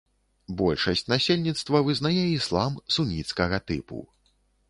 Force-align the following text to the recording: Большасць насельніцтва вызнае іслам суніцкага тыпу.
Большасць 0.61 1.03
насельніцтва 1.13 1.81
вызнае 1.89 2.23
іслам 2.29 2.79
суніцкага 2.97 3.57
тыпу. 3.71 3.99